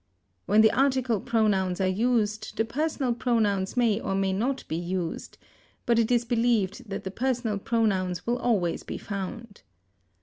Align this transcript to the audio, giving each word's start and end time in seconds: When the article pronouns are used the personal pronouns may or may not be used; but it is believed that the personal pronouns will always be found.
When 0.47 0.61
the 0.61 0.71
article 0.71 1.21
pronouns 1.21 1.79
are 1.79 1.85
used 1.85 2.57
the 2.57 2.65
personal 2.65 3.13
pronouns 3.13 3.77
may 3.77 3.99
or 3.99 4.15
may 4.15 4.33
not 4.33 4.67
be 4.67 4.75
used; 4.75 5.37
but 5.85 5.99
it 5.99 6.09
is 6.09 6.25
believed 6.25 6.89
that 6.89 7.03
the 7.03 7.11
personal 7.11 7.59
pronouns 7.59 8.25
will 8.25 8.39
always 8.39 8.81
be 8.81 8.97
found. 8.97 9.61